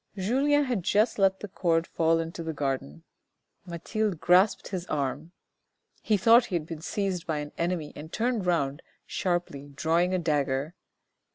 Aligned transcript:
Julien 0.17 0.63
had 0.63 0.81
just 0.81 1.19
let 1.19 1.41
the 1.41 1.47
cord 1.47 1.85
fall 1.85 2.17
into 2.17 2.41
the 2.41 2.53
garden; 2.53 3.03
Mathilde 3.67 4.19
grasped 4.19 4.69
his 4.69 4.87
arm. 4.87 5.31
He 6.01 6.17
thought 6.17 6.45
he 6.45 6.55
had 6.55 6.65
been 6.65 6.81
seized 6.81 7.27
by 7.27 7.37
an 7.37 7.51
enemy 7.55 7.93
and 7.95 8.11
turned 8.11 8.47
round 8.47 8.81
sharply, 9.05 9.69
drawing 9.75 10.11
a 10.15 10.17
dagger. 10.17 10.73